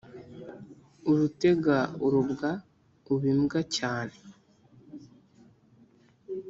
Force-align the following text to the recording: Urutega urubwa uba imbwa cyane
Urutega 1.09 1.77
urubwa 2.05 2.49
uba 3.11 3.25
imbwa 3.33 3.59
cyane 3.75 4.15